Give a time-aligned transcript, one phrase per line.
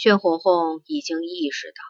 [0.00, 1.82] 宣红红已经意识到，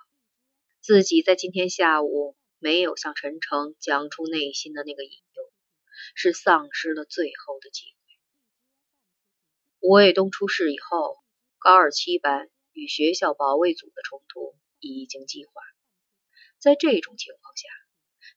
[0.81, 5.53] 自己在今天下午没有向陈诚讲出内心的那个隐忧，
[6.15, 8.19] 是丧失了最后的机会。
[9.81, 11.19] 吴卫东出事以后，
[11.59, 15.53] 高二七班与学校保卫组的冲突已经激化。
[16.57, 17.69] 在这种情况下，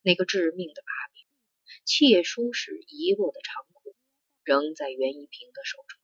[0.01, 1.25] 那个致命的把柄——
[1.87, 3.95] 窃书时遗落的长裤，
[4.43, 6.00] 仍在袁一平的手中。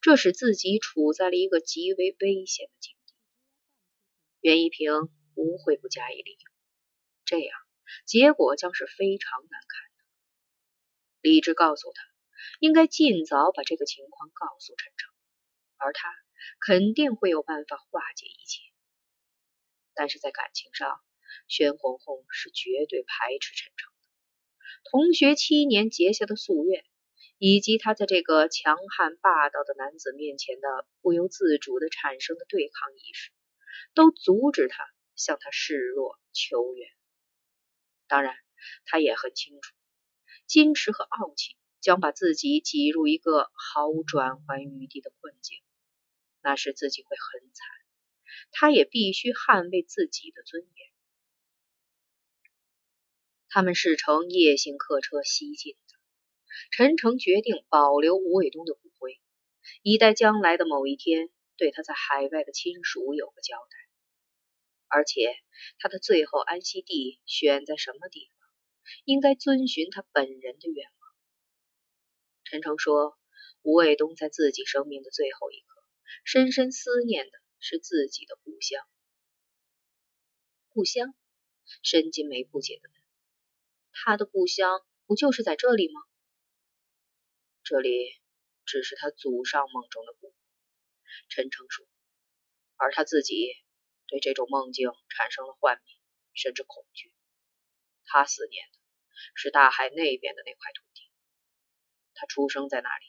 [0.00, 3.14] 这使自己处在了一个极为危险的境地。
[4.40, 4.92] 袁一平
[5.34, 6.52] 不会不加以利用，
[7.24, 7.58] 这样
[8.04, 10.04] 结果将是非常难看的。
[11.20, 12.02] 理智告诉他，
[12.60, 15.12] 应该尽早把这个情况告诉陈诚，
[15.76, 16.14] 而他
[16.60, 18.62] 肯定会有办法化解一切。
[19.94, 21.00] 但是在感情上，
[21.48, 23.98] 宣红红是绝对排斥陈诚的。
[24.90, 26.84] 同学七年结下的夙愿。
[27.38, 33.30] 以及他在这个强悍霸道的男子面前的不由自主的产生的对抗意识，
[33.94, 36.90] 都阻止他向他示弱求援。
[38.08, 38.34] 当然，
[38.84, 39.72] 他也很清楚，
[40.48, 45.60] 矜持和傲气将把自己挤入一个毫无转圜余地的困境，
[46.42, 47.66] 那时自己会很惨。
[48.50, 50.88] 他也必须捍卫自己的尊严。
[53.48, 55.76] 他们是乘夜行客车西进。
[56.70, 59.20] 陈诚决定保留吴卫东的骨灰，
[59.82, 63.76] 以待将来的某一天对他在海外的亲属有个交代。
[64.88, 65.36] 而且
[65.78, 68.48] 他的最后安息地选在什么地方，
[69.04, 71.10] 应该遵循他本人的愿望。
[72.44, 73.18] 陈诚说，
[73.62, 75.82] 吴卫东在自己生命的最后一刻，
[76.24, 78.82] 深深思念的是自己的故乡。
[80.70, 81.14] 故乡？
[81.82, 83.02] 申金梅不解的问
[83.92, 86.00] ：“他的故乡不就是在这里吗？”
[87.68, 88.18] 这里
[88.64, 90.34] 只是他祖上梦中的故
[91.28, 91.86] 陈诚说，
[92.76, 93.52] 而他自己
[94.06, 95.94] 对这种梦境产生了幻灭，
[96.32, 97.12] 甚至恐惧。
[98.06, 98.78] 他思念的
[99.34, 101.02] 是大海那边的那块土地。
[102.14, 103.04] 他出生在那里，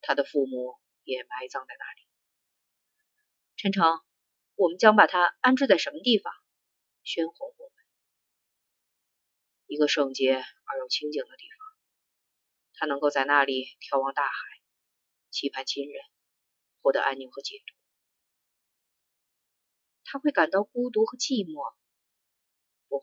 [0.00, 2.00] 他的父母也埋葬在那里。
[3.56, 3.84] 陈诚，
[4.54, 6.32] 我们将把他安置在什么地方？
[7.02, 7.72] 宣红红问。
[9.66, 11.59] 一个圣洁而又清静的地方。
[12.80, 14.32] 他能够在那里眺望大海，
[15.28, 16.02] 期盼亲人，
[16.80, 17.76] 获得安宁和解脱。
[20.02, 21.74] 他会感到孤独和寂寞。
[22.88, 23.02] 不，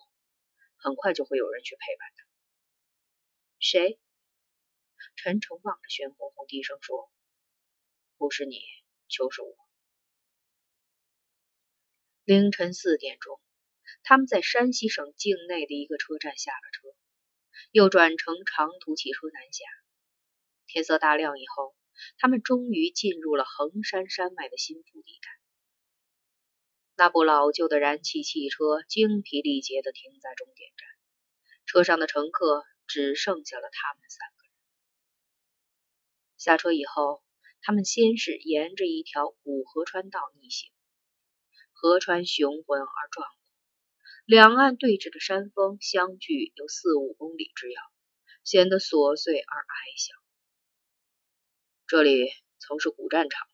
[0.78, 2.26] 很快就会有人去陪伴他。
[3.60, 4.00] 谁？
[5.16, 7.12] 陈诚望着宣红红，低声说
[8.18, 8.60] ：“不是你，
[9.08, 9.56] 就是我。”
[12.26, 13.40] 凌晨四点钟，
[14.02, 16.97] 他们在山西省境内的一个车站下了车。
[17.72, 19.66] 又转乘长途汽车南下。
[20.68, 21.76] 天色大亮以后，
[22.18, 25.30] 他们终于进入了衡山山脉的心腹地带。
[26.96, 30.88] 那部老旧的燃气汽车精疲力竭地停在终点站，
[31.66, 34.52] 车上的乘客只剩下了他们三个人。
[36.38, 37.24] 下车以后，
[37.62, 40.72] 他们先是沿着一条古河川道逆行，
[41.72, 43.28] 河川雄浑而壮。
[44.28, 47.82] 两岸对峙的山峰相距有四五公里之遥，
[48.44, 50.14] 显得琐碎而矮小。
[51.88, 52.28] 这里
[52.60, 53.48] 曾是古战场，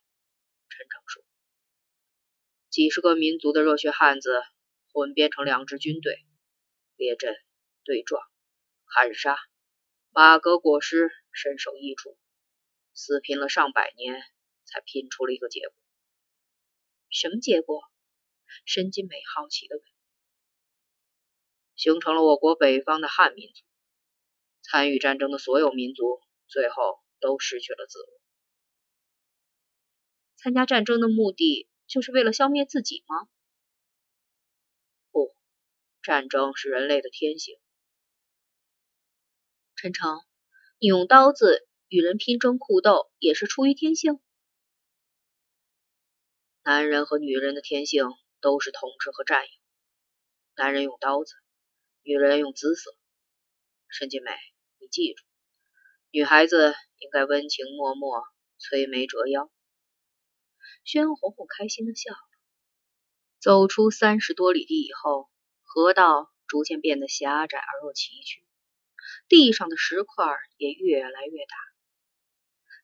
[0.68, 1.22] 陈诚说
[2.70, 4.42] ：“几十个民族的热血汉子
[4.92, 6.18] 混编成两支军队，
[6.96, 7.36] 列阵、
[7.84, 8.20] 对撞、
[8.92, 9.36] 砍杀，
[10.10, 12.18] 马革裹尸，身首异处，
[12.94, 14.20] 死拼了上百年，
[14.64, 15.76] 才拼出了一个结果。
[17.10, 17.80] 什么结果？”
[18.66, 19.93] 申金美好奇的问。
[21.76, 23.62] 形成了我国北方的汉民族。
[24.62, 28.06] 参与战争的所有民族，最后都失去了自我。
[30.36, 33.28] 参加战争的目的，就是为了消灭自己吗？
[35.10, 35.34] 不，
[36.02, 37.56] 战争是人类的天性。
[39.76, 40.18] 陈诚，
[40.78, 44.20] 你用刀子与人拼争酷斗，也是出于天性。
[46.62, 48.06] 男人和女人的天性
[48.40, 49.50] 都是统治和占有。
[50.56, 51.34] 男人用刀子。
[52.06, 52.94] 女人用姿色，
[53.88, 54.30] 沈金梅，
[54.78, 55.24] 你记住，
[56.10, 58.22] 女孩子应该温情脉脉，
[58.60, 59.50] 摧眉折腰。
[60.84, 62.18] 宣红红开心的笑了。
[63.40, 65.30] 走出三十多里地以后，
[65.62, 68.44] 河道逐渐变得狭窄而又崎岖，
[69.26, 70.26] 地上的石块
[70.58, 71.56] 也越来越大。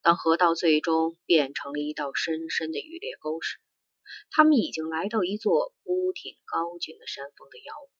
[0.01, 3.59] 当河道最终变成了一道深深的雨裂沟时，
[4.31, 8.00] 他们已经来到一座孤挺高峻的山峰的腰部。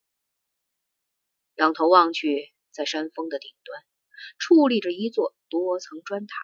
[1.61, 3.83] 仰头望去，在山峰的顶端，
[4.39, 6.35] 矗立着一座多层砖塔。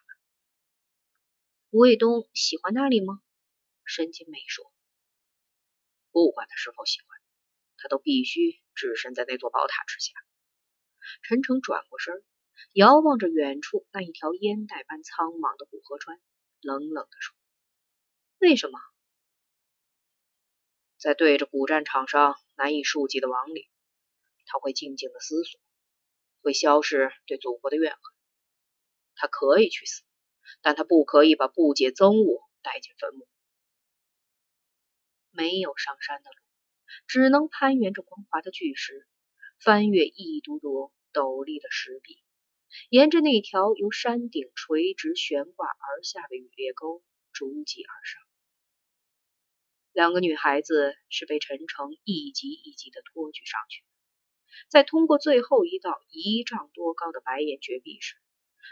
[1.71, 3.19] 吴卫东喜欢那里吗？
[3.83, 4.71] 申金梅说
[6.13, 7.19] ：“不管他是否喜欢，
[7.77, 10.13] 他都必须置身在那座宝塔之下。
[11.23, 12.23] 陈诚转过身，
[12.73, 16.21] 遥望着远处那一条烟袋般苍茫的古河川，
[16.61, 17.35] 冷冷地说
[18.37, 18.79] ：“为什么？
[20.99, 23.67] 在对着古战场上难以数计的亡灵，
[24.47, 25.61] 他会静静的思索，
[26.41, 28.01] 会消逝对祖国的怨恨。
[29.15, 30.03] 他可以去死，
[30.61, 33.27] 但他不可以把不解憎恶带进坟墓。
[35.29, 36.37] 没有上山的路，
[37.05, 39.07] 只能攀援着光滑的巨石，
[39.59, 42.21] 翻越一堵堵。”陡立的石壁，
[42.89, 47.01] 沿着那条由山顶垂直悬挂而下的雨裂沟
[47.31, 48.21] 逐级而上。
[49.93, 53.83] 两个女孩子是被陈诚一级一级的托举上去，
[54.69, 58.15] 在通过最后一道一丈多高的白岩绝壁时，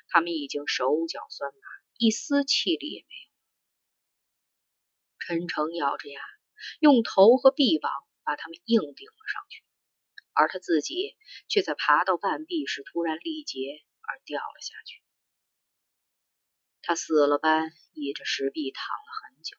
[0.10, 1.60] 他们已经手脚酸麻，
[1.98, 3.32] 一丝气力也没有。
[5.20, 6.22] 陈诚咬着牙，
[6.80, 7.92] 用头和臂膀
[8.24, 9.64] 把他们硬顶了上去。
[10.38, 11.16] 而他自己
[11.48, 15.02] 却在爬到半壁时突然力竭而掉了下去。
[16.82, 19.58] 他死了般倚着石壁躺了很久，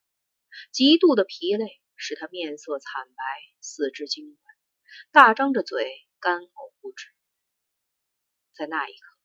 [0.71, 3.25] 极度的疲累使他面色惨白，
[3.63, 4.37] 四肢痉挛，
[5.13, 7.07] 大张着嘴，干呕不止。
[8.53, 9.17] 在那一刻，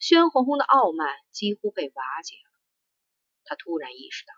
[0.00, 2.50] 宣红红的傲慢几乎被瓦解了。
[3.44, 4.32] 他突然意识到，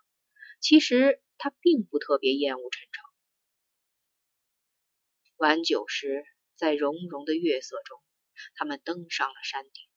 [0.59, 3.09] 其实他并不特别厌恶陈诚。
[5.37, 6.25] 晚酒时。
[6.57, 8.03] 在融融的月色中，
[8.57, 9.89] 他们登上了山顶。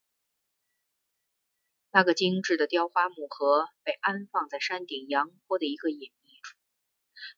[1.90, 6.56] 那个精致的雕花木盒被安放在山顶阳坡的一个隐秘处，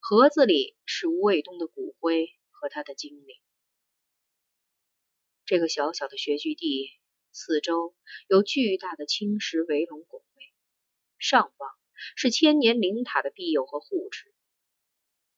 [0.01, 3.41] 盒子里是吴卫东的骨灰和他的精灵。
[5.45, 6.90] 这个小小的穴居地
[7.31, 7.94] 四周
[8.28, 10.54] 有巨大的青石围笼拱卫，
[11.18, 11.69] 上方
[12.16, 14.34] 是千年灵塔的庇佑和护持，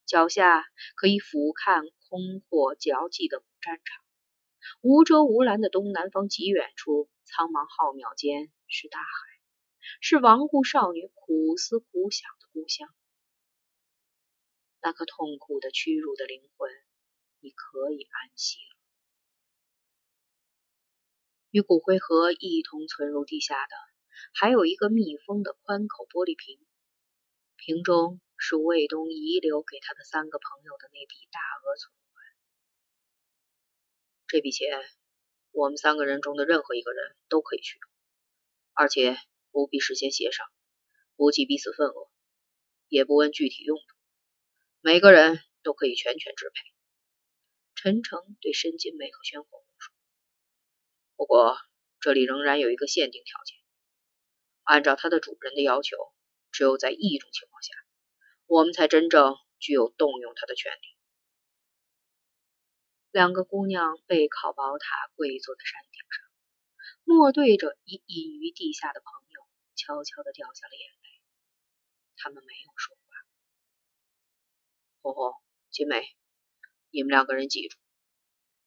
[0.06, 0.64] 脚下
[0.96, 3.40] 可以俯瞰空阔皎寂的。
[3.40, 4.06] 古战场，
[4.82, 9.08] 无遮无拦的东南方极远处，苍茫浩渺间是大海，
[10.02, 12.88] 是亡故少女苦思苦想的故乡。
[14.82, 16.70] 那颗痛苦的屈辱的灵魂，
[17.40, 18.75] 你可以安息了。
[21.56, 23.76] 与骨灰盒一同存入地下的，
[24.34, 26.60] 还有一个密封的宽口玻璃瓶，
[27.56, 32.26] 瓶中是魏东遗留给他的三个朋友的那笔大额存款。
[34.28, 34.68] 这笔钱，
[35.52, 37.90] 我们三个人中的任何一个人都可以取用，
[38.74, 39.18] 而且
[39.52, 40.46] 不必事先协商，
[41.16, 42.10] 不计彼此份额，
[42.90, 43.96] 也不问具体用途，
[44.82, 46.56] 每个人都可以全权支配。
[47.76, 49.64] 陈诚对申金梅和宣红
[51.16, 51.58] ：“不过
[52.00, 53.58] 这里仍然有一个限定条件，
[54.64, 55.98] 按照它的主人的要求，
[56.52, 57.74] 只有在一种情况下，
[58.46, 60.96] 我们才真正具有动用它的权利。”
[63.12, 66.22] 两个姑娘背靠宝塔，跪坐在山顶上，
[67.06, 69.42] 默对着已隐于地下的朋友，
[69.76, 71.22] 悄悄地掉下了眼泪。
[72.18, 73.02] 他们没有说话。
[75.02, 75.34] 红红、
[75.70, 76.14] 金梅，
[76.90, 77.78] 你们两个人记住，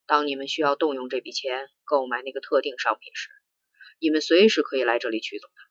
[0.08, 3.28] 当你们需要动用这笔钱购买那个特定商品时，
[3.98, 5.70] 你们随时可以来这里取走它。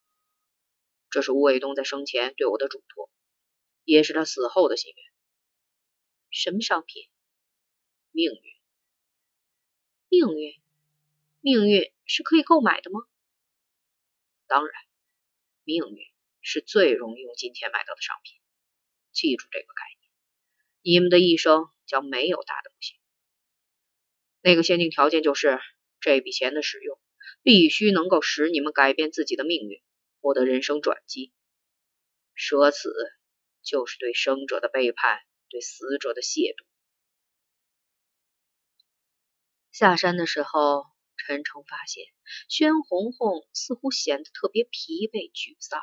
[1.10, 3.10] 这是吴卫东在生前对我的嘱托，
[3.84, 5.06] 也是他死后的心愿。
[6.30, 7.10] 什么商品？
[8.12, 8.42] 命运。
[10.08, 10.54] 命运，
[11.42, 13.00] 命运是可以购买的吗？
[14.46, 14.74] 当然，
[15.64, 15.98] 命运
[16.42, 18.40] 是最容易用金钱买到的商品。
[19.12, 20.12] 记住这个概念，
[20.84, 23.00] 你们的一生将没有大的不幸。
[24.48, 25.60] 那个限定条件就是，
[26.00, 26.98] 这笔钱的使用
[27.44, 29.82] 必须能够使你们改变自己的命运，
[30.22, 31.34] 获得人生转机。
[32.34, 32.94] 舍此，
[33.62, 36.66] 就是对生者的背叛，对死者的亵渎。
[39.74, 40.86] 下山的时候，
[41.18, 42.06] 陈诚发现
[42.48, 45.82] 宣红红似乎显得特别疲惫、沮丧，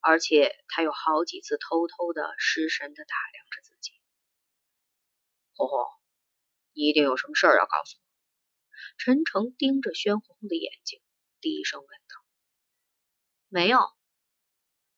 [0.00, 3.92] 而且他有好几次偷偷的失神的打量着自己。
[5.54, 5.78] 红红，
[6.78, 8.02] 一定有什么事儿要告诉我？
[8.98, 11.02] 陈诚盯着宣红红的眼睛，
[11.40, 12.24] 低声问道。
[13.48, 13.80] 没有。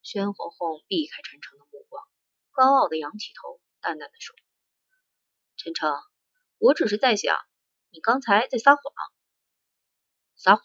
[0.03, 2.07] 宣红红避开陈诚的目光，
[2.51, 4.37] 高傲的仰起头，淡淡的说
[5.57, 5.91] ：“陈诚，
[6.59, 7.35] 我只是在想。”
[7.93, 8.83] 你刚才在撒谎！
[10.37, 10.65] 撒谎！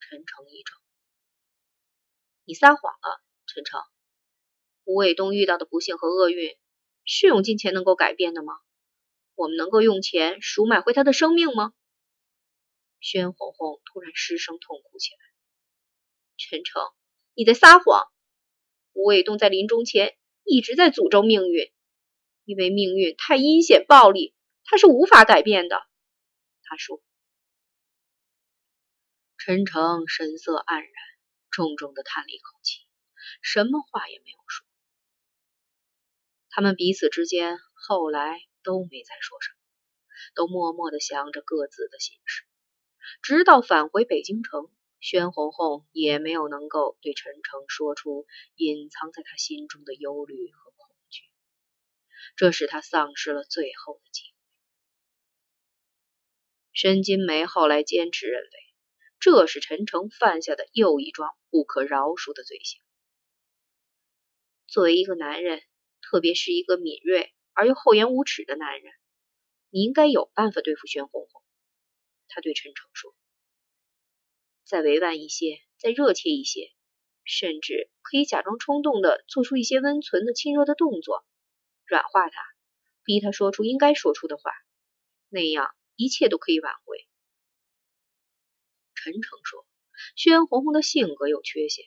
[0.00, 0.80] 陈诚一怔。
[2.44, 3.80] 你撒谎了，陈诚。
[4.84, 6.58] 吴卫东遇到的不幸和厄运，
[7.04, 8.54] 是用金钱能够改变的吗？
[9.36, 11.72] 我们能够用钱赎买回他的生命吗？
[12.98, 15.18] 宣红红突然失声痛哭起来。
[16.36, 16.82] 陈诚，
[17.34, 18.02] 你在撒谎！
[18.92, 21.70] 吴卫东在临终前一直在诅咒命运。
[22.44, 24.32] 因为命运太阴险暴力，
[24.64, 25.82] 他是无法改变的。
[26.62, 27.02] 他说。
[29.36, 30.92] 陈诚神色黯然，
[31.50, 32.86] 重重的叹了一口气，
[33.42, 34.64] 什么话也没有说。
[36.48, 39.56] 他们彼此之间后来都没再说什么，
[40.34, 42.42] 都默默的想着各自的心事。
[43.22, 44.68] 直到返回北京城，
[44.98, 51.22] 宣红红也没有能够对陈诚说出隐藏在他心中的忧虑和恐惧，
[52.34, 54.28] 这使他丧失了最后的机会。
[56.72, 58.50] 申金梅后来坚持认为。
[59.18, 62.82] 这是陈诚犯下的又一桩不可饶恕的罪行。
[64.66, 65.62] 作为一个男人，
[66.02, 68.92] 特别是一个敏锐而又厚颜无耻的男人，
[69.70, 71.42] 你应该有办法对付宣红红。
[72.28, 73.14] 他对陈诚说
[74.62, 76.70] ：“再委婉一些，再热切一些，
[77.24, 81.24] 甚至可以假装冲动的做出一些温存的亲热的动作，
[81.86, 82.42] 软化他，
[83.04, 84.52] 逼他说出应该说出的话，
[85.30, 87.06] 那样一切都可以挽回。”
[88.94, 89.66] 陈诚说
[90.14, 91.86] ：“宣红红的性格有缺陷，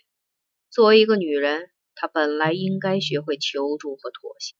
[0.72, 4.56] 作为一个女人，她本来应该学会求助和妥协。